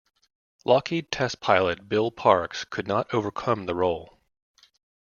Lockheed 0.65 1.11
test 1.11 1.41
pilot 1.41 1.87
Bill 1.87 2.09
Parks 2.09 2.65
could 2.65 2.87
not 2.87 3.13
overcome 3.13 3.67
the 3.67 3.75
roll. 3.75 4.17